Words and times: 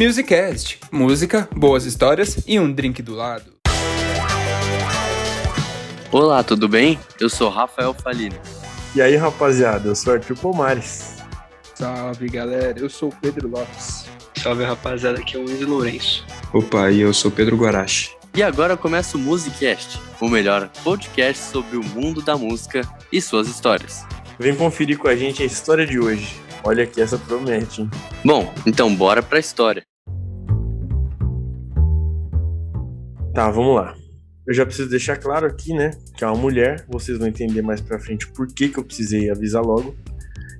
Musicast, 0.00 0.80
música, 0.90 1.46
boas 1.54 1.84
histórias 1.84 2.42
e 2.46 2.58
um 2.58 2.72
drink 2.72 3.02
do 3.02 3.14
lado. 3.14 3.52
Olá, 6.10 6.42
tudo 6.42 6.66
bem? 6.66 6.98
Eu 7.20 7.28
sou 7.28 7.50
Rafael 7.50 7.92
Falino. 7.92 8.34
E 8.96 9.02
aí, 9.02 9.14
rapaziada, 9.14 9.88
eu 9.88 9.94
sou 9.94 10.14
Arthur 10.14 10.38
Pomares. 10.38 11.16
Salve, 11.74 12.30
galera, 12.30 12.80
eu 12.80 12.88
sou 12.88 13.10
o 13.10 13.14
Pedro 13.14 13.46
Lopes. 13.46 14.06
Salve, 14.42 14.64
rapaziada, 14.64 15.18
aqui 15.18 15.36
é 15.36 15.38
o 15.38 15.42
Luiz 15.42 15.60
Lourenço. 15.60 16.26
Opa, 16.50 16.90
e 16.90 17.00
eu 17.00 17.12
sou 17.12 17.30
Pedro 17.30 17.58
Guarachi. 17.58 18.16
E 18.34 18.42
agora 18.42 18.78
começa 18.78 19.18
o 19.18 19.20
Musicast, 19.20 20.00
o 20.18 20.30
melhor 20.30 20.70
podcast 20.82 21.44
sobre 21.44 21.76
o 21.76 21.84
mundo 21.84 22.22
da 22.22 22.38
música 22.38 22.88
e 23.12 23.20
suas 23.20 23.48
histórias. 23.48 24.06
Vem 24.38 24.56
conferir 24.56 24.96
com 24.96 25.08
a 25.08 25.14
gente 25.14 25.42
a 25.42 25.46
história 25.46 25.86
de 25.86 26.00
hoje. 26.00 26.40
Olha 26.64 26.86
que 26.86 27.02
essa 27.02 27.18
promete, 27.18 27.82
hein? 27.82 27.90
Bom, 28.24 28.50
então 28.66 28.94
bora 28.94 29.22
pra 29.22 29.38
história. 29.38 29.82
Tá, 33.34 33.48
vamos 33.48 33.76
lá. 33.76 33.94
Eu 34.44 34.52
já 34.52 34.66
preciso 34.66 34.90
deixar 34.90 35.16
claro 35.16 35.46
aqui, 35.46 35.72
né, 35.72 35.92
que 36.16 36.24
é 36.24 36.26
uma 36.26 36.36
mulher, 36.36 36.84
vocês 36.88 37.16
vão 37.16 37.28
entender 37.28 37.62
mais 37.62 37.80
pra 37.80 37.98
frente 37.98 38.26
por 38.26 38.48
que, 38.48 38.68
que 38.68 38.78
eu 38.78 38.84
precisei 38.84 39.30
avisar 39.30 39.62
logo. 39.62 39.94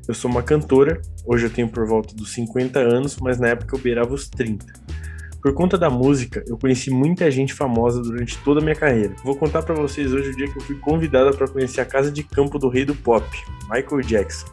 Eu 0.07 0.15
sou 0.15 0.31
uma 0.31 0.43
cantora, 0.43 1.01
hoje 1.27 1.47
eu 1.47 1.51
tenho 1.51 1.69
por 1.69 1.85
volta 1.87 2.15
dos 2.15 2.33
50 2.33 2.79
anos, 2.79 3.17
mas 3.21 3.41
na 3.41 3.49
época 3.49 3.77
eu 3.77 3.81
beirava 3.81 4.15
os 4.15 4.29
30. 4.29 4.65
Por 5.43 5.53
conta 5.53 5.77
da 5.77 5.91
música, 5.91 6.45
eu 6.47 6.57
conheci 6.57 6.91
muita 6.91 7.29
gente 7.31 7.53
famosa 7.53 8.01
durante 8.03 8.39
toda 8.39 8.61
a 8.61 8.63
minha 8.63 8.77
carreira. 8.77 9.17
Vou 9.25 9.35
contar 9.35 9.63
para 9.63 9.75
vocês 9.75 10.13
hoje 10.13 10.31
o 10.31 10.37
dia 10.37 10.47
que 10.47 10.59
eu 10.59 10.63
fui 10.63 10.77
convidada 10.77 11.33
para 11.33 11.49
conhecer 11.49 11.81
a 11.81 11.85
casa 11.85 12.13
de 12.13 12.23
campo 12.23 12.59
do 12.59 12.69
rei 12.69 12.85
do 12.85 12.95
pop, 12.95 13.27
Michael 13.69 14.03
Jackson. 14.03 14.47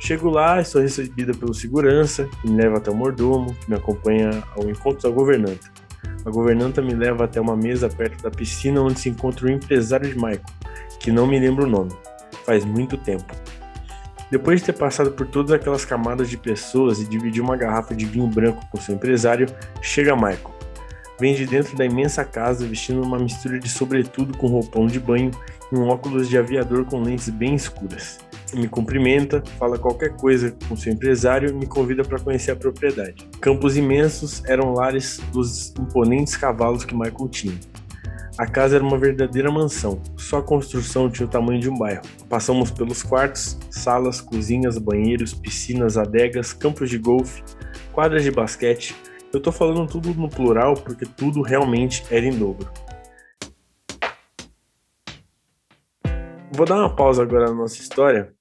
Chego 0.00 0.30
lá 0.30 0.60
e 0.60 0.64
sou 0.64 0.80
recebida 0.80 1.34
pelo 1.34 1.52
segurança, 1.52 2.26
que 2.40 2.48
me 2.48 2.56
leva 2.56 2.78
até 2.78 2.90
o 2.90 2.94
mordomo, 2.94 3.54
que 3.54 3.68
me 3.68 3.76
acompanha 3.76 4.42
ao 4.56 4.70
encontro 4.70 5.02
da 5.02 5.14
governanta. 5.14 5.87
A 6.24 6.30
governanta 6.30 6.82
me 6.82 6.94
leva 6.94 7.24
até 7.24 7.40
uma 7.40 7.56
mesa 7.56 7.88
perto 7.88 8.22
da 8.22 8.30
piscina 8.30 8.82
onde 8.82 9.00
se 9.00 9.08
encontra 9.08 9.46
o 9.46 9.50
empresário 9.50 10.08
de 10.08 10.14
Michael, 10.14 10.42
que 11.00 11.12
não 11.12 11.26
me 11.26 11.38
lembro 11.38 11.66
o 11.66 11.70
nome. 11.70 11.92
Faz 12.44 12.64
muito 12.64 12.96
tempo. 12.96 13.34
Depois 14.30 14.60
de 14.60 14.66
ter 14.66 14.72
passado 14.74 15.12
por 15.12 15.26
todas 15.26 15.52
aquelas 15.52 15.84
camadas 15.84 16.28
de 16.28 16.36
pessoas 16.36 17.00
e 17.00 17.06
dividir 17.06 17.42
uma 17.42 17.56
garrafa 17.56 17.94
de 17.94 18.04
vinho 18.04 18.26
branco 18.26 18.66
com 18.70 18.78
seu 18.78 18.94
empresário, 18.94 19.46
chega 19.80 20.14
Michael. 20.14 20.54
Vem 21.18 21.34
de 21.34 21.46
dentro 21.46 21.76
da 21.76 21.84
imensa 21.84 22.24
casa 22.24 22.66
vestindo 22.66 23.02
uma 23.02 23.18
mistura 23.18 23.58
de 23.58 23.68
sobretudo 23.68 24.36
com 24.36 24.46
roupão 24.46 24.86
de 24.86 25.00
banho 25.00 25.30
e 25.72 25.76
um 25.76 25.88
óculos 25.88 26.28
de 26.28 26.36
aviador 26.38 26.84
com 26.84 27.00
lentes 27.00 27.28
bem 27.28 27.54
escuras. 27.54 28.18
Me 28.54 28.66
cumprimenta, 28.66 29.42
fala 29.58 29.78
qualquer 29.78 30.16
coisa 30.16 30.56
com 30.68 30.76
seu 30.76 30.92
empresário 30.92 31.50
e 31.50 31.52
me 31.52 31.66
convida 31.66 32.02
para 32.02 32.18
conhecer 32.18 32.52
a 32.52 32.56
propriedade. 32.56 33.28
Campos 33.40 33.76
imensos 33.76 34.42
eram 34.46 34.72
lares 34.72 35.20
dos 35.32 35.74
imponentes 35.78 36.36
cavalos 36.36 36.84
que 36.84 36.94
Michael 36.94 37.28
tinha. 37.28 37.58
A 38.38 38.46
casa 38.46 38.76
era 38.76 38.84
uma 38.84 38.96
verdadeira 38.96 39.50
mansão, 39.50 40.00
só 40.16 40.38
a 40.38 40.42
construção 40.42 41.10
tinha 41.10 41.26
o 41.26 41.28
tamanho 41.28 41.60
de 41.60 41.68
um 41.68 41.76
bairro. 41.76 42.02
Passamos 42.28 42.70
pelos 42.70 43.02
quartos, 43.02 43.58
salas, 43.68 44.20
cozinhas, 44.20 44.78
banheiros, 44.78 45.34
piscinas, 45.34 45.98
adegas, 45.98 46.52
campos 46.52 46.88
de 46.88 46.98
golfe, 46.98 47.42
quadras 47.92 48.22
de 48.22 48.30
basquete. 48.30 48.94
Eu 49.32 49.40
tô 49.40 49.50
falando 49.50 49.86
tudo 49.88 50.14
no 50.14 50.28
plural 50.28 50.74
porque 50.74 51.04
tudo 51.04 51.42
realmente 51.42 52.04
era 52.10 52.24
em 52.24 52.38
dobro. 52.38 52.70
Vou 56.52 56.64
dar 56.64 56.76
uma 56.76 56.94
pausa 56.94 57.22
agora 57.22 57.48
na 57.48 57.54
nossa 57.54 57.80
história 57.80 58.32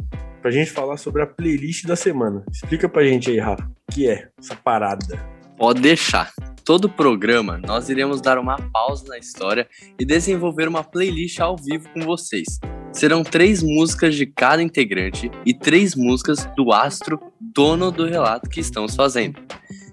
pra 0.42 0.52
gente 0.52 0.72
falar 0.72 0.98
sobre 0.98 1.22
a 1.22 1.28
playlist 1.28 1.86
da 1.86 1.96
semana. 1.96 2.44
Explica 2.52 2.88
pra 2.88 3.04
gente 3.04 3.30
aí, 3.30 3.40
Rafa, 3.40 3.64
o 3.64 3.92
que 3.92 4.10
é 4.10 4.30
essa 4.38 4.56
parada? 4.56 5.20
Pode 5.58 5.82
deixar. 5.82 6.32
Todo 6.64 6.90
programa 6.90 7.60
nós 7.66 7.90
iremos 7.90 8.22
dar 8.22 8.38
uma 8.38 8.58
pausa 8.72 9.08
na 9.08 9.18
história 9.18 9.68
e 10.00 10.06
desenvolver 10.06 10.68
uma 10.68 10.84
playlist 10.84 11.40
ao 11.40 11.56
vivo 11.56 11.90
com 11.90 12.02
vocês. 12.02 12.60
Serão 12.92 13.24
três 13.24 13.64
músicas 13.64 14.16
de 14.16 14.26
cada 14.26 14.62
integrante 14.62 15.32
e 15.46 15.54
três 15.54 15.96
músicas 15.96 16.46
do 16.56 16.72
astro 16.72 17.20
dono 17.40 17.92
do 17.92 18.06
relato 18.06 18.50
que 18.50 18.60
estamos 18.60 18.96
fazendo, 18.96 19.40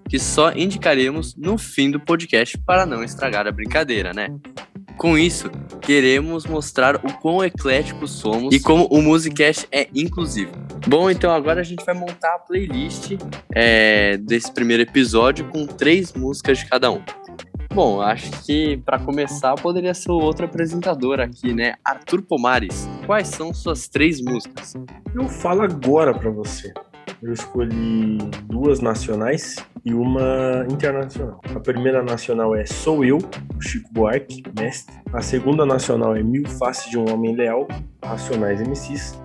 que 0.08 0.18
só 0.18 0.52
indicaremos 0.52 1.36
no 1.36 1.56
fim 1.56 1.90
do 1.90 2.00
podcast 2.00 2.58
para 2.58 2.84
não 2.84 3.02
estragar 3.02 3.46
a 3.46 3.52
brincadeira, 3.52 4.12
né? 4.12 4.28
Com 4.96 5.18
isso, 5.18 5.50
queremos 5.80 6.46
mostrar 6.46 6.96
o 6.96 7.12
quão 7.20 7.44
ecléticos 7.44 8.12
somos 8.12 8.54
e 8.54 8.60
como 8.60 8.86
o 8.86 9.02
Musicast 9.02 9.66
é 9.70 9.88
inclusivo. 9.94 10.52
Bom, 10.86 11.10
então 11.10 11.32
agora 11.32 11.60
a 11.60 11.64
gente 11.64 11.84
vai 11.84 11.94
montar 11.94 12.34
a 12.34 12.38
playlist 12.38 13.12
é, 13.54 14.16
desse 14.18 14.52
primeiro 14.52 14.82
episódio 14.82 15.48
com 15.48 15.66
três 15.66 16.12
músicas 16.12 16.58
de 16.58 16.66
cada 16.66 16.90
um. 16.90 17.02
Bom, 17.74 18.00
acho 18.00 18.30
que 18.44 18.76
para 18.78 19.00
começar 19.00 19.56
poderia 19.56 19.92
ser 19.94 20.12
outro 20.12 20.44
apresentador 20.44 21.18
aqui, 21.18 21.52
né? 21.52 21.74
Arthur 21.84 22.22
Pomares. 22.22 22.88
Quais 23.04 23.26
são 23.28 23.52
suas 23.52 23.88
três 23.88 24.20
músicas? 24.20 24.74
Eu 25.12 25.28
falo 25.28 25.62
agora 25.62 26.14
para 26.14 26.30
você. 26.30 26.72
Eu 27.22 27.32
escolhi 27.32 28.18
duas 28.44 28.80
nacionais 28.80 29.56
e 29.84 29.94
uma 29.94 30.66
internacional. 30.70 31.40
A 31.54 31.60
primeira 31.60 32.02
nacional 32.02 32.54
é 32.54 32.66
Sou 32.66 33.04
Eu, 33.04 33.18
Chico 33.60 33.88
Buarque, 33.92 34.42
mestre. 34.58 34.94
A 35.12 35.20
segunda 35.20 35.64
nacional 35.64 36.16
é 36.16 36.22
Mil 36.22 36.46
Faces 36.48 36.90
de 36.90 36.98
um 36.98 37.10
Homem 37.10 37.34
Leal, 37.34 37.66
Racionais 38.02 38.60
MCs. 38.60 39.18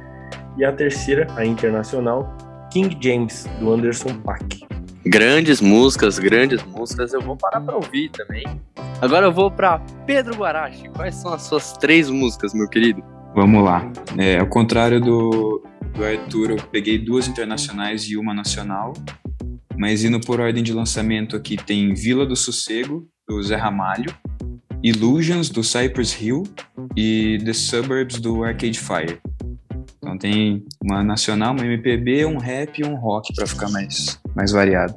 E 0.58 0.66
a 0.66 0.72
terceira, 0.72 1.28
a 1.36 1.46
internacional, 1.46 2.36
King 2.72 2.98
James, 3.02 3.48
do 3.60 3.74
Anderson 3.74 4.14
Paak. 4.22 4.68
Grandes 5.06 5.62
músicas, 5.62 6.20
grandes 6.20 6.64
músicas. 6.64 7.14
Eu 7.14 7.22
vou 7.22 7.36
parar 7.36 7.62
pra 7.62 7.76
ouvir 7.76 8.10
também. 8.10 8.44
Agora 9.02 9.28
eu 9.28 9.32
vou 9.32 9.50
para 9.50 9.80
Pedro 10.06 10.36
Guarachi. 10.36 10.90
Quais 10.90 11.16
são 11.16 11.34
as 11.34 11.44
suas 11.44 11.74
três 11.74 12.10
músicas, 12.10 12.54
meu 12.54 12.68
querido? 12.68 13.02
Vamos 13.36 13.64
lá. 13.64 13.92
É, 14.18 14.40
ao 14.40 14.48
contrário 14.48 15.00
do, 15.00 15.64
do 15.94 16.04
Arthur, 16.04 16.52
eu 16.52 16.58
peguei 16.72 16.98
duas 16.98 17.28
internacionais 17.28 18.04
e 18.04 18.18
uma 18.18 18.34
nacional. 18.34 18.94
Mas 19.78 20.04
indo 20.04 20.20
por 20.20 20.40
ordem 20.40 20.64
de 20.64 20.74
lançamento 20.74 21.36
aqui 21.36 21.56
tem 21.56 21.94
Vila 21.94 22.26
do 22.26 22.36
Sossego, 22.36 23.08
do 23.28 23.42
Zé 23.42 23.56
Ramalho, 23.56 24.14
Illusions, 24.84 25.50
do 25.50 25.64
Cypress 25.64 26.22
Hill 26.22 26.44
e 26.96 27.38
The 27.46 27.54
Suburbs, 27.54 28.20
do 28.20 28.44
Arcade 28.44 28.80
Fire. 28.80 29.20
Então 29.98 30.18
tem 30.18 30.66
uma 30.84 31.04
nacional, 31.04 31.54
uma 31.54 31.66
MPB, 31.66 32.26
um 32.26 32.38
rap 32.38 32.80
e 32.80 32.86
um 32.86 32.96
rock 32.96 33.34
para 33.36 33.46
ficar 33.46 33.70
mais, 33.70 34.20
mais 34.36 34.52
variado. 34.52 34.96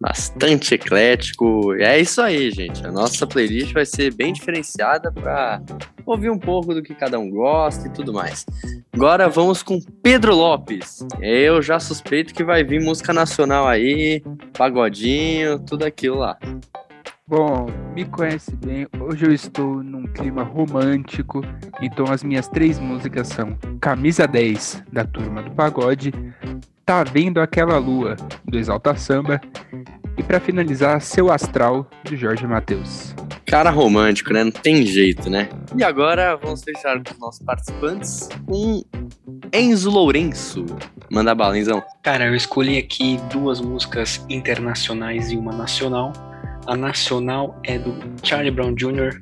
Bastante 0.00 0.74
eclético. 0.74 1.74
É 1.74 2.00
isso 2.00 2.20
aí, 2.20 2.50
gente. 2.50 2.84
A 2.84 2.90
nossa 2.90 3.24
playlist 3.24 3.72
vai 3.72 3.86
ser 3.86 4.12
bem 4.12 4.32
diferenciada 4.32 5.12
para 5.12 5.62
ouvir 6.12 6.30
um 6.30 6.38
pouco 6.38 6.74
do 6.74 6.82
que 6.82 6.94
cada 6.94 7.18
um 7.18 7.28
gosta 7.30 7.88
e 7.88 7.90
tudo 7.90 8.12
mais. 8.12 8.46
Agora 8.92 9.28
vamos 9.28 9.62
com 9.62 9.80
Pedro 10.02 10.34
Lopes. 10.34 11.04
Eu 11.20 11.60
já 11.62 11.80
suspeito 11.80 12.34
que 12.34 12.44
vai 12.44 12.62
vir 12.62 12.82
música 12.82 13.12
nacional 13.12 13.66
aí, 13.66 14.22
pagodinho, 14.56 15.58
tudo 15.58 15.84
aquilo 15.84 16.18
lá. 16.18 16.38
Bom, 17.26 17.66
me 17.94 18.04
conhece 18.04 18.54
bem. 18.56 18.86
Hoje 19.00 19.24
eu 19.24 19.32
estou 19.32 19.82
num 19.82 20.06
clima 20.06 20.42
romântico, 20.42 21.40
então 21.80 22.04
as 22.10 22.22
minhas 22.22 22.46
três 22.48 22.78
músicas 22.78 23.28
são 23.28 23.56
Camisa 23.80 24.26
10, 24.26 24.84
da 24.92 25.04
Turma 25.04 25.42
do 25.42 25.50
Pagode, 25.52 26.12
Tá 26.84 27.02
Vendo 27.04 27.40
Aquela 27.40 27.78
Lua, 27.78 28.16
do 28.44 28.58
Exalta 28.58 28.94
Samba, 28.96 29.40
e 30.18 30.22
para 30.22 30.40
finalizar, 30.40 31.00
Seu 31.00 31.32
Astral, 31.32 31.88
do 32.04 32.16
Jorge 32.16 32.46
Matheus. 32.46 33.14
Cara 33.52 33.68
romântico, 33.68 34.32
né? 34.32 34.44
Não 34.44 34.50
tem 34.50 34.86
jeito, 34.86 35.28
né? 35.28 35.46
E 35.76 35.84
agora 35.84 36.36
vamos 36.36 36.64
fechar 36.64 36.96
com 37.04 37.12
os 37.12 37.18
nossos 37.18 37.42
participantes 37.44 38.30
com 38.46 38.82
Enzo 39.52 39.90
Lourenço. 39.90 40.64
Manda 41.10 41.34
bala, 41.34 41.58
Enzão. 41.58 41.82
Cara, 42.02 42.24
eu 42.24 42.34
escolhi 42.34 42.78
aqui 42.78 43.20
duas 43.30 43.60
músicas 43.60 44.24
internacionais 44.30 45.30
e 45.30 45.36
uma 45.36 45.52
nacional. 45.52 46.14
A 46.66 46.74
nacional 46.74 47.60
é 47.62 47.78
do 47.78 47.94
Charlie 48.22 48.50
Brown 48.50 48.74
Jr., 48.74 49.20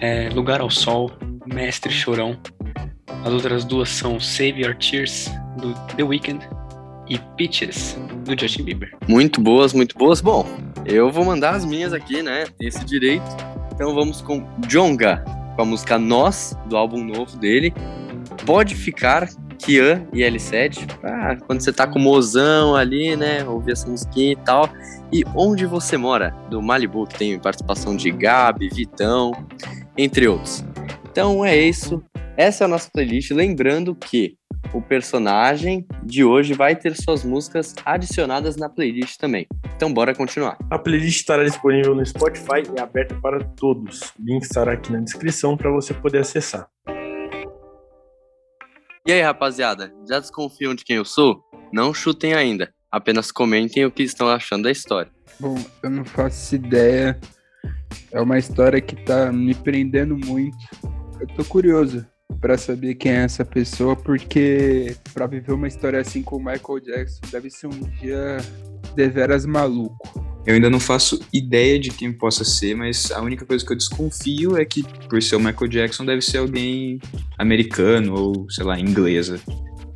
é 0.00 0.30
Lugar 0.30 0.62
ao 0.62 0.70
Sol, 0.70 1.12
Mestre 1.44 1.92
Chorão. 1.92 2.40
As 3.22 3.30
outras 3.30 3.62
duas 3.62 3.90
são 3.90 4.18
Save 4.18 4.62
Your 4.62 4.74
Tears, 4.74 5.30
do 5.58 5.74
The 5.96 6.02
Weeknd, 6.02 6.48
e 7.10 7.18
Peaches, 7.36 7.98
do 8.24 8.40
Justin 8.40 8.62
Bieber. 8.62 8.96
Muito 9.06 9.38
boas, 9.38 9.74
muito 9.74 9.98
boas. 9.98 10.22
Bom, 10.22 10.46
eu 10.86 11.10
vou 11.10 11.26
mandar 11.26 11.56
as 11.56 11.64
minhas 11.66 11.92
aqui, 11.92 12.22
né? 12.22 12.46
Tem 12.58 12.68
esse 12.68 12.82
direito. 12.86 13.49
Então 13.80 13.94
vamos 13.94 14.20
com 14.20 14.46
Jonga, 14.68 15.24
com 15.56 15.62
a 15.62 15.64
música 15.64 15.98
Nós, 15.98 16.54
do 16.66 16.76
álbum 16.76 17.02
novo 17.02 17.38
dele. 17.38 17.72
Pode 18.44 18.74
ficar, 18.74 19.26
Kian 19.58 20.06
e 20.12 20.18
L7, 20.18 20.86
ah, 21.02 21.34
quando 21.46 21.62
você 21.62 21.72
tá 21.72 21.86
com 21.86 21.98
o 21.98 22.02
mozão 22.02 22.76
ali, 22.76 23.16
né? 23.16 23.42
Ouvir 23.42 23.72
essa 23.72 23.88
musiquinha 23.88 24.32
e 24.32 24.36
tal. 24.36 24.68
E 25.10 25.24
Onde 25.34 25.64
Você 25.64 25.96
Mora, 25.96 26.28
do 26.50 26.60
Malibu, 26.60 27.06
que 27.06 27.16
tem 27.16 27.38
participação 27.38 27.96
de 27.96 28.10
Gabi, 28.10 28.68
Vitão, 28.68 29.32
entre 29.96 30.28
outros. 30.28 30.62
Então 31.10 31.42
é 31.42 31.56
isso. 31.56 32.04
Essa 32.36 32.64
é 32.64 32.66
a 32.66 32.68
nossa 32.68 32.90
playlist. 32.92 33.30
Lembrando 33.30 33.94
que 33.94 34.36
o 34.72 34.80
personagem 34.80 35.86
de 36.02 36.24
hoje 36.24 36.54
vai 36.54 36.76
ter 36.76 36.96
suas 36.96 37.24
músicas 37.24 37.74
adicionadas 37.84 38.56
na 38.56 38.68
playlist 38.68 39.16
também. 39.16 39.46
Então 39.76 39.92
bora 39.92 40.14
continuar. 40.14 40.56
A 40.70 40.78
playlist 40.78 41.20
estará 41.20 41.44
disponível 41.44 41.94
no 41.94 42.04
Spotify 42.04 42.62
e 42.76 42.80
aberta 42.80 43.14
para 43.16 43.42
todos. 43.42 44.12
O 44.18 44.22
link 44.24 44.42
estará 44.42 44.72
aqui 44.72 44.92
na 44.92 45.00
descrição 45.00 45.56
para 45.56 45.70
você 45.70 45.92
poder 45.92 46.18
acessar. 46.18 46.68
E 49.06 49.12
aí, 49.12 49.22
rapaziada, 49.22 49.92
já 50.08 50.20
desconfiam 50.20 50.74
de 50.74 50.84
quem 50.84 50.96
eu 50.96 51.04
sou? 51.04 51.42
Não 51.72 51.92
chutem 51.94 52.34
ainda, 52.34 52.72
apenas 52.90 53.32
comentem 53.32 53.84
o 53.84 53.90
que 53.90 54.02
estão 54.02 54.28
achando 54.28 54.64
da 54.64 54.70
história. 54.70 55.10
Bom, 55.40 55.56
eu 55.82 55.90
não 55.90 56.04
faço 56.04 56.54
ideia. 56.54 57.18
É 58.12 58.20
uma 58.20 58.38
história 58.38 58.80
que 58.80 58.94
tá 58.94 59.32
me 59.32 59.54
prendendo 59.54 60.16
muito. 60.16 60.56
Eu 61.18 61.26
tô 61.28 61.44
curioso 61.44 62.06
pra 62.40 62.56
saber 62.56 62.94
quem 62.94 63.12
é 63.12 63.24
essa 63.24 63.44
pessoa, 63.44 63.96
porque 63.96 64.96
pra 65.12 65.26
viver 65.26 65.52
uma 65.52 65.68
história 65.68 66.00
assim 66.00 66.22
com 66.22 66.36
o 66.36 66.38
Michael 66.38 66.80
Jackson 66.84 67.20
deve 67.30 67.50
ser 67.50 67.66
um 67.66 67.80
dia 68.00 68.38
deveras 68.94 69.46
maluco. 69.46 70.30
Eu 70.46 70.54
ainda 70.54 70.70
não 70.70 70.80
faço 70.80 71.20
ideia 71.32 71.78
de 71.78 71.90
quem 71.90 72.12
possa 72.12 72.44
ser, 72.44 72.74
mas 72.74 73.10
a 73.10 73.20
única 73.20 73.44
coisa 73.44 73.64
que 73.64 73.72
eu 73.72 73.76
desconfio 73.76 74.56
é 74.56 74.64
que, 74.64 74.82
por 75.08 75.22
ser 75.22 75.36
o 75.36 75.40
Michael 75.40 75.68
Jackson, 75.68 76.04
deve 76.04 76.22
ser 76.22 76.38
alguém 76.38 76.98
americano 77.38 78.14
ou, 78.14 78.50
sei 78.50 78.64
lá, 78.64 78.80
inglesa. 78.80 79.38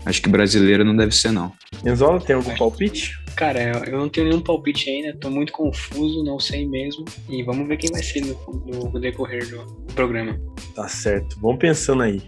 Acho 0.05 0.21
que 0.21 0.29
brasileiro 0.29 0.85
não 0.85 0.95
deve 0.95 1.15
ser, 1.15 1.33
não. 1.33 1.51
Enzola, 1.85 2.21
tem 2.21 2.37
algum 2.37 2.55
palpite? 2.57 3.19
Cara, 3.37 3.61
eu- 3.63 3.85
eu 3.93 3.99
não 3.99 4.09
tenho 4.09 4.29
nenhum 4.29 4.41
palpite 4.41 4.89
ainda, 4.89 5.17
tô 5.19 5.29
muito 5.29 5.53
confuso, 5.53 6.23
não 6.23 6.39
sei 6.39 6.67
mesmo. 6.69 7.05
E 7.29 7.43
vamos 7.43 7.67
ver 7.67 7.77
quem 7.77 7.91
vai 7.91 8.03
ser 8.03 8.21
no, 8.21 8.91
no 8.93 9.01
decorrer 9.01 9.49
do 9.49 9.67
programa. 9.95 10.39
Tá 10.75 10.87
certo. 10.89 11.37
Vamos 11.41 11.59
pensando 11.59 12.03
aí. 12.03 12.23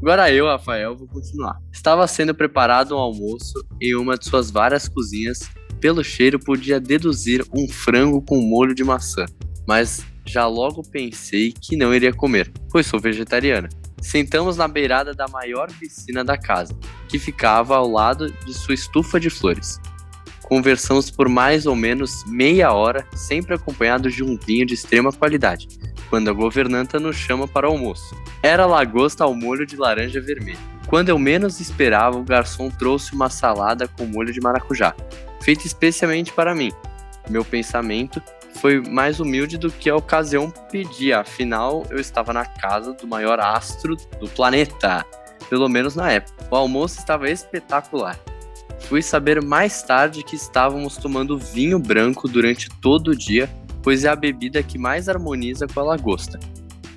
Agora 0.00 0.32
eu, 0.32 0.46
Rafael, 0.46 0.96
vou 0.96 1.06
continuar. 1.06 1.56
Estava 1.72 2.06
sendo 2.08 2.34
preparado 2.34 2.96
um 2.96 2.98
almoço 2.98 3.52
em 3.80 3.94
uma 3.94 4.16
de 4.18 4.24
suas 4.26 4.50
várias 4.50 4.88
cozinhas. 4.88 5.38
Pelo 5.80 6.02
cheiro, 6.02 6.38
podia 6.40 6.80
deduzir 6.80 7.44
um 7.54 7.68
frango 7.68 8.20
com 8.22 8.36
molho 8.40 8.74
de 8.74 8.82
maçã, 8.84 9.24
mas 9.66 10.04
já 10.26 10.46
logo 10.46 10.82
pensei 10.90 11.52
que 11.52 11.76
não 11.76 11.92
iria 11.94 12.12
comer, 12.12 12.52
pois 12.70 12.86
sou 12.86 13.00
vegetariana. 13.00 13.68
Sentamos 14.00 14.56
na 14.56 14.66
beirada 14.68 15.12
da 15.12 15.26
maior 15.28 15.68
piscina 15.78 16.24
da 16.24 16.36
casa, 16.38 16.72
que 17.12 17.18
ficava 17.18 17.76
ao 17.76 17.90
lado 17.90 18.32
de 18.46 18.54
sua 18.54 18.72
estufa 18.72 19.20
de 19.20 19.28
flores. 19.28 19.78
Conversamos 20.44 21.10
por 21.10 21.28
mais 21.28 21.66
ou 21.66 21.76
menos 21.76 22.24
meia 22.26 22.72
hora, 22.72 23.06
sempre 23.14 23.54
acompanhados 23.54 24.14
de 24.14 24.24
um 24.24 24.34
vinho 24.34 24.64
de 24.64 24.72
extrema 24.72 25.12
qualidade, 25.12 25.68
quando 26.08 26.30
a 26.30 26.32
governanta 26.32 26.98
nos 26.98 27.14
chama 27.14 27.46
para 27.46 27.68
o 27.68 27.72
almoço. 27.72 28.16
Era 28.42 28.64
lagosta 28.64 29.24
ao 29.24 29.34
molho 29.34 29.66
de 29.66 29.76
laranja 29.76 30.22
vermelho. 30.22 30.58
Quando 30.86 31.10
eu 31.10 31.18
menos 31.18 31.60
esperava, 31.60 32.16
o 32.16 32.24
garçom 32.24 32.70
trouxe 32.70 33.12
uma 33.12 33.28
salada 33.28 33.86
com 33.86 34.06
molho 34.06 34.32
de 34.32 34.40
maracujá, 34.40 34.94
feita 35.42 35.66
especialmente 35.66 36.32
para 36.32 36.54
mim. 36.54 36.72
Meu 37.28 37.44
pensamento 37.44 38.22
foi 38.54 38.80
mais 38.80 39.20
humilde 39.20 39.58
do 39.58 39.70
que 39.70 39.90
a 39.90 39.96
ocasião 39.96 40.50
pedia, 40.70 41.20
afinal 41.20 41.84
eu 41.90 41.98
estava 41.98 42.32
na 42.32 42.46
casa 42.46 42.94
do 42.94 43.06
maior 43.06 43.38
astro 43.38 43.96
do 44.18 44.28
planeta, 44.28 45.04
pelo 45.52 45.68
menos 45.68 45.94
na 45.94 46.10
época. 46.10 46.46
O 46.50 46.56
almoço 46.56 46.98
estava 46.98 47.28
espetacular. 47.28 48.18
Fui 48.88 49.02
saber 49.02 49.42
mais 49.42 49.82
tarde 49.82 50.24
que 50.24 50.34
estávamos 50.34 50.96
tomando 50.96 51.36
vinho 51.36 51.78
branco 51.78 52.26
durante 52.26 52.70
todo 52.80 53.08
o 53.08 53.14
dia, 53.14 53.50
pois 53.82 54.02
é 54.04 54.08
a 54.08 54.16
bebida 54.16 54.62
que 54.62 54.78
mais 54.78 55.10
harmoniza 55.10 55.66
com 55.66 55.80
a 55.80 55.82
lagosta. 55.82 56.40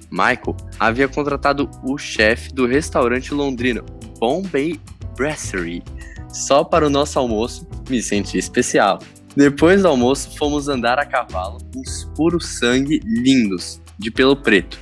Michael 0.10 0.56
havia 0.80 1.06
contratado 1.10 1.70
o 1.84 1.98
chefe 1.98 2.54
do 2.54 2.66
restaurante 2.66 3.34
londrino 3.34 3.84
Bombay 4.20 4.80
Brasserie 5.18 5.84
só 6.30 6.64
para 6.64 6.88
o 6.88 6.90
nosso 6.90 7.20
almoço. 7.20 7.68
Me 7.90 8.02
senti 8.02 8.38
especial. 8.38 9.00
Depois 9.36 9.82
do 9.82 9.90
almoço, 9.90 10.34
fomos 10.38 10.70
andar 10.70 10.98
a 10.98 11.06
cavalo, 11.06 11.58
uns 11.76 12.06
puros 12.16 12.58
sangue 12.58 13.02
lindos, 13.04 13.82
de 14.00 14.10
pelo 14.10 14.34
preto. 14.34 14.80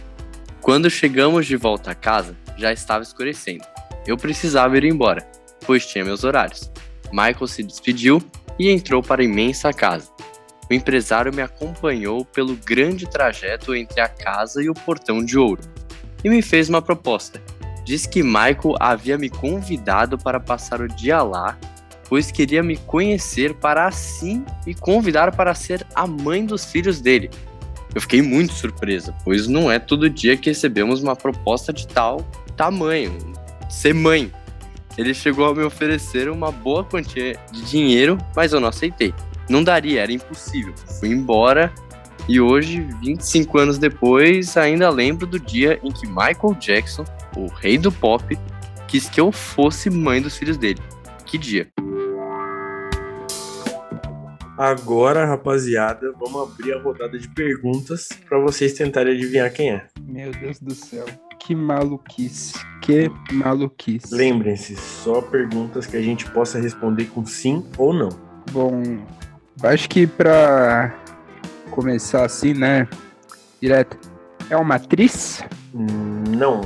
Quando 0.61 0.91
chegamos 0.91 1.47
de 1.47 1.57
volta 1.57 1.89
a 1.89 1.95
casa, 1.95 2.37
já 2.57 2.71
estava 2.71 3.03
escurecendo. 3.03 3.63
Eu 4.05 4.17
precisava 4.17 4.77
ir 4.77 4.83
embora, 4.83 5.25
pois 5.65 5.85
tinha 5.85 6.03
meus 6.03 6.23
horários. 6.23 6.71
Michael 7.11 7.47
se 7.47 7.63
despediu 7.63 8.21
e 8.59 8.69
entrou 8.69 9.01
para 9.01 9.21
a 9.21 9.25
imensa 9.25 9.71
casa. 9.71 10.09
O 10.69 10.73
empresário 10.73 11.33
me 11.33 11.41
acompanhou 11.41 12.25
pelo 12.25 12.55
grande 12.55 13.07
trajeto 13.07 13.75
entre 13.75 14.01
a 14.01 14.07
casa 14.07 14.63
e 14.63 14.69
o 14.69 14.73
portão 14.73 15.23
de 15.23 15.37
ouro 15.37 15.61
e 16.23 16.29
me 16.29 16.41
fez 16.41 16.69
uma 16.69 16.81
proposta. 16.81 17.41
Diz 17.83 18.05
que 18.05 18.23
Michael 18.23 18.75
havia 18.79 19.17
me 19.17 19.29
convidado 19.29 20.17
para 20.17 20.39
passar 20.39 20.79
o 20.79 20.87
dia 20.87 21.21
lá, 21.21 21.57
pois 22.07 22.31
queria 22.31 22.63
me 22.63 22.77
conhecer 22.77 23.53
para 23.55 23.85
assim 23.85 24.45
me 24.65 24.73
convidar 24.73 25.35
para 25.35 25.53
ser 25.53 25.85
a 25.93 26.07
mãe 26.07 26.45
dos 26.45 26.65
filhos 26.65 27.01
dele. 27.01 27.29
Eu 27.93 28.01
fiquei 28.01 28.21
muito 28.21 28.53
surpresa, 28.53 29.13
pois 29.23 29.47
não 29.47 29.69
é 29.69 29.77
todo 29.77 30.09
dia 30.09 30.37
que 30.37 30.49
recebemos 30.49 31.03
uma 31.03 31.15
proposta 31.15 31.71
de 31.73 31.87
tal 31.87 32.25
tamanho, 32.55 33.17
ser 33.69 33.93
mãe. 33.93 34.31
Ele 34.97 35.13
chegou 35.13 35.45
a 35.45 35.55
me 35.55 35.63
oferecer 35.63 36.29
uma 36.29 36.51
boa 36.51 36.83
quantia 36.83 37.39
de 37.51 37.63
dinheiro, 37.65 38.17
mas 38.35 38.53
eu 38.53 38.59
não 38.59 38.69
aceitei. 38.69 39.13
Não 39.49 39.63
daria, 39.63 40.01
era 40.01 40.11
impossível. 40.11 40.73
Fui 40.99 41.09
embora 41.09 41.73
e 42.27 42.39
hoje, 42.39 42.81
25 43.01 43.57
anos 43.57 43.77
depois, 43.77 44.55
ainda 44.55 44.89
lembro 44.89 45.27
do 45.27 45.37
dia 45.37 45.77
em 45.83 45.91
que 45.91 46.07
Michael 46.07 46.55
Jackson, 46.57 47.03
o 47.35 47.47
rei 47.47 47.77
do 47.77 47.91
pop, 47.91 48.37
quis 48.87 49.09
que 49.09 49.19
eu 49.19 49.31
fosse 49.31 49.89
mãe 49.89 50.21
dos 50.21 50.37
filhos 50.37 50.55
dele. 50.55 50.81
Que 51.25 51.37
dia. 51.37 51.67
Agora, 54.57 55.25
rapaziada, 55.25 56.13
vamos 56.13 56.49
abrir 56.49 56.73
a 56.73 56.81
rodada 56.81 57.19
de 57.19 57.27
perguntas 57.27 58.07
para 58.29 58.39
vocês 58.39 58.73
tentarem 58.73 59.15
adivinhar 59.15 59.51
quem 59.51 59.71
é. 59.71 59.87
Meu 60.05 60.31
Deus 60.31 60.59
do 60.59 60.73
céu. 60.73 61.05
Que 61.39 61.55
maluquice. 61.55 62.53
Que 62.81 63.09
maluquice. 63.31 64.13
Lembrem-se, 64.13 64.75
só 64.75 65.21
perguntas 65.21 65.85
que 65.85 65.97
a 65.97 66.01
gente 66.01 66.29
possa 66.31 66.59
responder 66.59 67.05
com 67.05 67.25
sim 67.25 67.65
ou 67.77 67.93
não. 67.93 68.09
Bom, 68.51 68.81
acho 69.63 69.89
que 69.89 70.05
pra 70.07 70.93
começar 71.71 72.25
assim, 72.25 72.53
né? 72.53 72.87
Direto. 73.61 73.97
É 74.49 74.57
uma 74.57 74.75
atriz? 74.75 75.43
Não. 75.73 76.61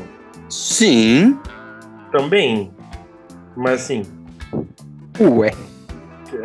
Sim. 0.50 1.38
Também. 2.12 2.72
Mas 3.56 3.82
assim, 3.82 4.04
Ué. 5.20 5.52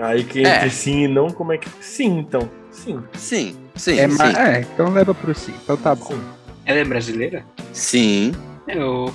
aí 0.03 0.25
que 0.25 0.45
É. 0.45 0.57
entre 0.57 0.71
sim 0.71 1.05
e 1.05 1.09
não, 1.09 1.29
como 1.31 1.53
é 1.53 1.59
que. 1.59 1.69
Sim, 1.83 2.19
então. 2.19 2.49
Sim. 2.71 3.03
Sim. 3.15 3.57
Sim. 3.75 3.99
É, 3.99 4.09
sim. 4.09 4.17
ma- 4.17 4.49
é, 4.49 4.61
então 4.61 4.91
leva 4.91 5.15
pro 5.15 5.35
sim. 5.35 5.55
Então 5.63 5.77
tá 5.77 5.95
bom. 5.95 6.07
sim. 6.07 6.21
Ela 6.65 6.81
é 6.81 6.85
brasileira? 6.85 7.45
sim. 7.73 8.33
Eu. 8.69 9.13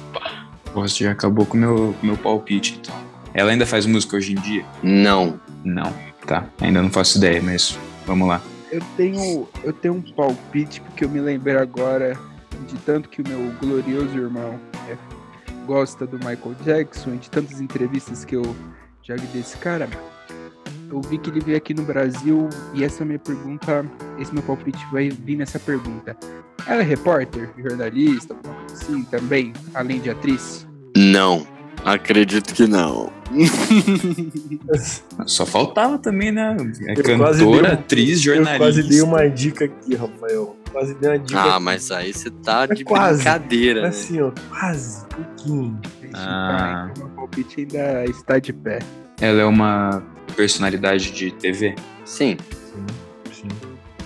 Você 0.73 1.05
já 1.05 1.11
acabou 1.11 1.45
com 1.45 1.57
o 1.57 1.59
meu, 1.59 1.75
o 2.01 2.05
meu 2.05 2.17
palpite, 2.17 2.79
então. 2.79 2.95
Ela 3.33 3.51
ainda 3.51 3.65
faz 3.65 3.85
música 3.85 4.17
hoje 4.17 4.33
em 4.33 4.35
dia? 4.35 4.65
Não. 4.83 5.39
Não. 5.63 5.93
Tá. 6.25 6.45
Ainda 6.59 6.81
não 6.81 6.89
faço 6.89 7.17
ideia, 7.17 7.41
mas 7.41 7.77
vamos 8.05 8.27
lá. 8.27 8.41
Eu 8.71 8.81
tenho, 8.97 9.47
eu 9.63 9.71
tenho 9.71 9.95
um 9.95 10.01
palpite 10.01 10.81
porque 10.81 11.05
eu 11.05 11.09
me 11.09 11.21
lembrei 11.21 11.55
agora 11.55 12.19
de 12.67 12.75
tanto 12.79 13.07
que 13.07 13.21
o 13.21 13.27
meu 13.27 13.51
glorioso 13.59 14.17
irmão 14.17 14.59
é, 14.89 14.97
gosta 15.65 16.05
do 16.05 16.17
Michael 16.17 16.55
Jackson, 16.63 17.13
e 17.13 17.17
de 17.17 17.29
tantas 17.29 17.61
entrevistas 17.61 18.25
que 18.25 18.35
eu 18.35 18.55
já 19.03 19.15
vi 19.15 19.27
desse 19.27 19.57
cara. 19.57 19.89
Eu 20.89 21.01
vi 21.01 21.17
que 21.17 21.29
ele 21.29 21.39
veio 21.39 21.57
aqui 21.57 21.73
no 21.73 21.83
Brasil 21.83 22.49
e 22.73 22.83
essa 22.83 23.05
minha 23.05 23.19
pergunta, 23.19 23.85
esse 24.19 24.33
meu 24.33 24.43
palpite 24.43 24.85
vai 24.91 25.09
vir 25.09 25.37
nessa 25.37 25.59
pergunta. 25.59 26.15
Ela 26.67 26.81
é 26.81 26.85
repórter, 26.85 27.49
jornalista, 27.57 28.33
alguma 28.33 28.53
coisa 28.55 28.73
assim 28.75 29.03
também, 29.03 29.53
além 29.73 29.99
de 29.99 30.09
atriz? 30.09 30.67
Não. 30.95 31.45
Acredito 31.85 32.53
que 32.53 32.67
não. 32.67 33.11
Só 35.25 35.45
faltava 35.45 35.97
também, 35.97 36.31
né? 36.31 36.55
É 36.87 36.93
Eu 36.99 37.17
quase 37.17 37.39
dei 37.39 37.47
cantora, 37.51 37.69
um- 37.69 37.73
atriz, 37.73 38.17
Eu 38.17 38.35
jornalista. 38.35 38.57
quase 38.57 38.83
dei 38.83 39.01
uma 39.01 39.29
dica 39.29 39.65
aqui, 39.65 39.95
Rafael. 39.95 40.55
Quase 40.71 40.93
dei 40.95 41.09
uma 41.11 41.19
dica. 41.19 41.39
Ah, 41.41 41.59
mas 41.59 41.91
aí 41.91 42.13
você 42.13 42.29
tá 42.29 42.63
É 42.69 42.73
de 42.73 42.83
quase. 42.83 43.17
brincadeira, 43.23 43.81
né? 43.83 43.87
Assim, 43.89 44.21
ó, 44.21 44.31
quase, 44.49 45.05
um 45.05 45.07
pouquinho. 45.23 45.79
Deixa 46.01 46.17
Ah. 46.17 46.87
eu 46.89 46.93
ver, 46.93 46.99
meu 46.99 47.09
palpite 47.09 47.61
ainda 47.61 48.05
está 48.05 48.39
de 48.39 48.53
pé. 48.53 48.79
Ela 49.21 49.41
é 49.41 49.45
uma 49.45 50.03
personalidade 50.35 51.11
de 51.11 51.31
TV? 51.31 51.75
Sim. 52.05 52.37
Sim, 52.73 52.85
sim. 53.31 53.47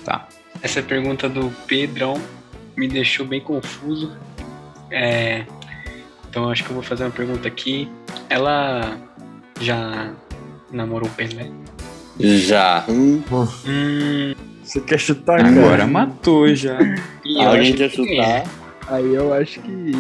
Tá. 0.06 0.28
Essa 0.62 0.82
pergunta 0.84 1.28
do 1.28 1.50
Pedrão 1.68 2.20
me 2.82 2.88
deixou 2.88 3.28
bem 3.28 3.40
confuso. 3.40 4.12
É, 4.90 5.46
então 6.28 6.50
acho 6.50 6.64
que 6.64 6.72
eu 6.72 6.74
vou 6.74 6.82
fazer 6.84 7.04
uma 7.04 7.12
pergunta 7.12 7.48
aqui. 7.48 7.88
Ela 8.28 8.98
já 9.60 10.12
namorou 10.72 11.08
o 11.08 11.12
Pelé? 11.12 11.52
Já. 12.20 12.84
Hum, 12.90 13.22
Hum, 13.68 14.34
Você 14.64 14.82
quer 14.82 15.00
chutar, 15.00 15.46
Agora 15.46 15.70
cara? 15.78 15.88
matou 15.88 16.54
já. 16.56 16.80
e 17.24 17.40
Alguém 17.40 17.76
quer 17.76 17.92
que 17.92 17.98
quem 18.04 18.20
é? 18.20 18.40
chutar? 18.44 18.52
Aí 18.96 19.14
eu 19.14 19.32
acho 19.32 19.60
que 19.62 19.92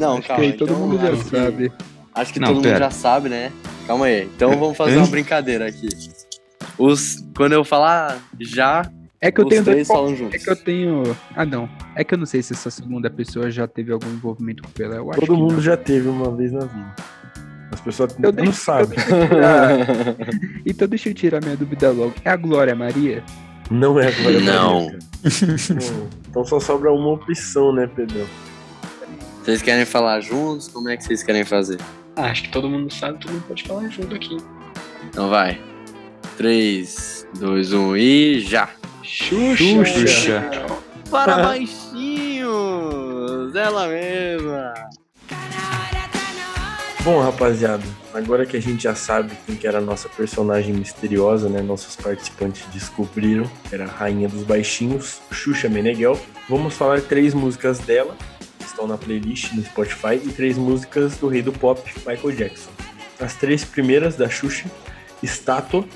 Não, 0.00 0.16
Acho 0.16 0.28
calma. 0.28 0.42
que 0.42 0.48
aí 0.50 0.52
todo 0.54 0.72
então, 0.72 0.80
mundo 0.86 0.98
já 0.98 1.16
sabe. 1.16 1.72
Acho 2.14 2.32
que 2.32 2.40
Não, 2.40 2.46
todo 2.48 2.56
mundo 2.56 2.64
pera. 2.64 2.78
já 2.78 2.90
sabe, 2.90 3.28
né? 3.28 3.52
Calma 3.86 4.06
aí. 4.06 4.22
Então 4.34 4.58
vamos 4.58 4.78
fazer 4.78 4.96
uma 4.96 5.06
brincadeira 5.06 5.68
aqui. 5.68 5.88
Os, 6.78 7.22
quando 7.36 7.52
eu 7.52 7.64
falar 7.64 8.18
já, 8.40 8.82
É 9.20 9.32
que 9.32 9.40
eu 9.40 9.44
os 9.44 9.50
tenho 9.50 9.64
dois 9.64 9.74
três 9.74 9.88
falam 9.88 10.14
juntos. 10.14 10.34
É 10.34 10.38
que 10.44 10.50
eu 10.50 10.56
tenho. 10.56 11.02
Ah, 11.34 11.44
não. 11.44 11.68
É 11.96 12.04
que 12.04 12.14
eu 12.14 12.18
não 12.18 12.26
sei 12.26 12.40
se 12.42 12.52
essa 12.52 12.70
segunda 12.70 13.10
pessoa 13.10 13.50
já 13.50 13.66
teve 13.66 13.92
algum 13.92 14.08
envolvimento 14.08 14.62
com 14.62 14.68
o 14.68 14.72
Pelé. 14.72 14.98
Eu 14.98 15.10
acho 15.10 15.20
Todo 15.20 15.34
que 15.34 15.40
mundo 15.40 15.54
não. 15.54 15.60
já 15.60 15.76
teve 15.76 16.08
uma 16.08 16.30
vez 16.36 16.52
na 16.52 16.60
vida. 16.60 16.94
As 17.72 17.80
pessoas 17.80 18.12
Eu 18.14 18.32
não 18.32 18.44
deixo- 18.44 18.52
sabem. 18.60 18.96
Então 20.64 20.86
deixa 20.88 21.08
eu 21.08 21.14
tirar 21.14 21.42
minha 21.42 21.56
dúvida 21.56 21.90
logo. 21.90 22.14
É 22.24 22.30
a 22.30 22.36
Glória 22.36 22.74
Maria? 22.74 23.22
Não 23.70 23.98
é 23.98 24.06
agora. 24.08 24.40
Não. 24.40 24.90
Então 26.30 26.44
só 26.44 26.60
sobra 26.60 26.92
uma 26.92 27.08
opção, 27.12 27.72
né, 27.72 27.86
Pedro? 27.94 28.26
Vocês 29.42 29.60
querem 29.62 29.84
falar 29.84 30.20
juntos? 30.20 30.68
Como 30.68 30.88
é 30.88 30.96
que 30.96 31.04
vocês 31.04 31.22
querem 31.22 31.44
fazer? 31.44 31.78
Ah, 32.16 32.26
acho 32.30 32.44
que 32.44 32.50
todo 32.50 32.68
mundo 32.68 32.92
sabe, 32.92 33.18
todo 33.18 33.32
mundo 33.32 33.44
pode 33.48 33.62
falar 33.64 33.88
junto 33.88 34.14
aqui. 34.14 34.36
Então 35.08 35.28
vai. 35.28 35.60
3, 36.36 37.26
2, 37.38 37.72
1 37.72 37.96
e 37.96 38.40
já! 38.40 38.68
Xuxa! 39.10 39.84
Xuxa. 39.86 40.50
Para 41.10 41.38
baixinhos! 41.38 42.46
Ela 43.54 43.88
mesma! 43.88 44.74
Bom, 47.02 47.18
rapaziada, 47.22 47.82
agora 48.12 48.44
que 48.44 48.54
a 48.58 48.60
gente 48.60 48.82
já 48.82 48.94
sabe 48.94 49.32
quem 49.46 49.56
que 49.56 49.66
era 49.66 49.78
a 49.78 49.80
nossa 49.80 50.10
personagem 50.10 50.74
misteriosa, 50.74 51.48
né? 51.48 51.62
Nossos 51.62 51.96
participantes 51.96 52.66
descobriram 52.70 53.50
que 53.66 53.74
era 53.74 53.84
a 53.84 53.88
rainha 53.88 54.28
dos 54.28 54.42
baixinhos, 54.42 55.22
Xuxa 55.32 55.70
Meneghel. 55.70 56.20
Vamos 56.46 56.74
falar 56.74 57.00
três 57.00 57.32
músicas 57.32 57.78
dela, 57.78 58.14
que 58.58 58.66
estão 58.66 58.86
na 58.86 58.98
playlist 58.98 59.54
no 59.54 59.64
Spotify, 59.64 60.16
e 60.22 60.28
três 60.30 60.58
músicas 60.58 61.16
do 61.16 61.28
rei 61.28 61.40
do 61.40 61.52
pop, 61.52 61.80
Michael 62.06 62.36
Jackson. 62.36 62.68
As 63.18 63.34
três 63.34 63.64
primeiras 63.64 64.16
da 64.16 64.28
Xuxa, 64.28 64.66
Estátua, 65.22 65.86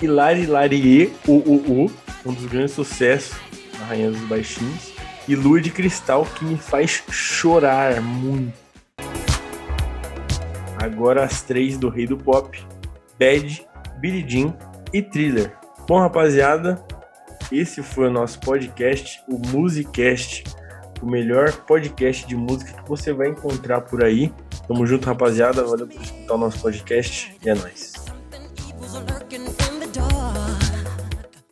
Hilari 0.00 0.46
Larie, 0.46 1.12
U, 1.26 1.32
U, 1.32 1.84
U, 1.84 2.03
um 2.24 2.32
dos 2.32 2.46
grandes 2.46 2.74
sucessos 2.74 3.36
da 3.78 3.86
rainha 3.86 4.10
dos 4.10 4.20
baixinhos, 4.22 4.92
e 5.26 5.34
Lua 5.34 5.60
de 5.60 5.70
Cristal, 5.70 6.24
que 6.24 6.44
me 6.44 6.56
faz 6.56 7.02
chorar 7.10 8.00
muito. 8.00 8.52
Agora 10.78 11.24
as 11.24 11.42
três 11.42 11.78
do 11.78 11.88
Rei 11.88 12.06
do 12.06 12.16
Pop, 12.16 12.58
Bad, 13.18 13.66
Billie 13.98 14.28
Jean 14.28 14.54
e 14.92 15.00
Thriller. 15.00 15.52
Bom, 15.88 15.98
rapaziada, 15.98 16.84
esse 17.50 17.82
foi 17.82 18.08
o 18.08 18.10
nosso 18.10 18.38
podcast, 18.40 19.22
o 19.28 19.38
Musicast, 19.48 20.44
o 21.00 21.06
melhor 21.06 21.52
podcast 21.52 22.26
de 22.26 22.36
música 22.36 22.82
que 22.82 22.88
você 22.88 23.12
vai 23.12 23.28
encontrar 23.28 23.82
por 23.82 24.02
aí. 24.02 24.32
Tamo 24.66 24.86
junto, 24.86 25.06
rapaziada. 25.06 25.62
Valeu 25.64 25.86
por 25.86 26.00
escutar 26.00 26.34
o 26.34 26.38
nosso 26.38 26.60
podcast 26.60 27.36
e 27.44 27.50
é 27.50 27.54
nóis. 27.54 27.92